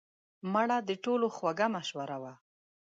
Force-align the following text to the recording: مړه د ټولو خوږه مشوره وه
مړه 0.53 0.77
د 0.87 0.89
ټولو 1.03 1.27
خوږه 1.35 1.67
مشوره 1.75 2.17
وه 2.23 2.33